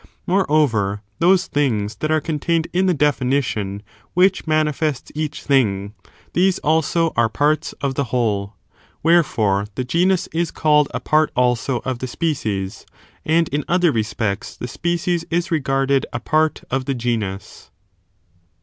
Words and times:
Moreover, 0.25 1.03
those 1.19 1.45
things 1.45 1.97
that 1.97 2.09
are 2.09 2.19
contained 2.19 2.67
in 2.73 2.87
the 2.87 2.93
definition 2.95 3.83
which 4.15 4.47
manifests 4.47 5.11
each 5.13 5.43
thing, 5.43 5.93
these 6.33 6.57
also 6.57 7.13
are 7.15 7.29
parts 7.29 7.73
of 7.81 7.93
the 7.93 8.05
whole. 8.05 8.55
Wherefore, 9.03 9.67
the 9.75 9.83
genus 9.83 10.25
is 10.33 10.51
<mlled 10.51 10.87
a 10.91 10.99
part 10.99 11.31
also 11.35 11.81
of 11.85 11.99
the 11.99 12.07
species, 12.07 12.83
and 13.25 13.47
in 13.49 13.63
other 13.67 13.91
respects 13.91 14.55
the 14.57 14.67
species 14.67 15.23
is 15.29 15.49
reg£urded 15.49 16.05
a 16.11 16.19
part 16.19 16.63
of 16.71 16.85
the 16.85 16.95
genus. 16.95 17.69